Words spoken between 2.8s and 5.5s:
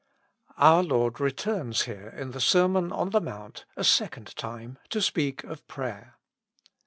on the Mount a second time to speak